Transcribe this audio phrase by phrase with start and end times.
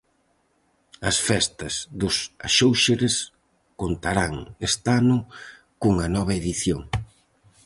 [1.09, 2.15] As Festas dos
[2.47, 3.15] Axóuxeres
[3.81, 4.33] contarán
[4.67, 5.17] este ano
[5.81, 6.81] cunha nova edición.